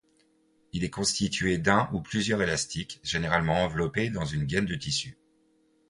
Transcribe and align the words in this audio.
Il 0.73 0.83
est 0.83 0.89
constitué 0.89 1.59
d'un 1.59 1.87
ou 1.93 2.01
plusieurs 2.01 2.41
élastiques, 2.41 2.99
généralement 3.03 3.63
enveloppé 3.63 4.09
dans 4.09 4.25
une 4.25 4.45
gaine 4.45 4.65
de 4.65 4.73
tissus. 4.73 5.15